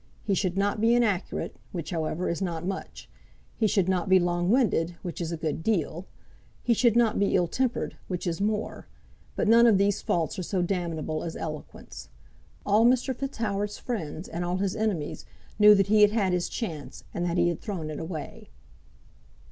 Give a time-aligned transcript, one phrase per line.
[0.23, 3.07] He should not be inaccurate, which, however, is not much;
[3.59, 6.07] he should not be long winded, which is a good deal;
[6.63, 8.87] he should not be ill tempered, which is more;
[9.35, 12.09] but none of these faults are so damnable as eloquence.
[12.65, 13.15] All Mr.
[13.15, 15.23] Fitzhoward's friends and all his enemies
[15.59, 18.49] knew that he had had his chance, and that he had thrown it away.